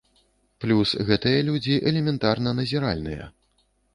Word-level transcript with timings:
Плюс 0.63 0.93
гэтыя 1.09 1.43
людзі 1.51 1.77
элементарна 1.91 2.55
назіральныя. 2.61 3.31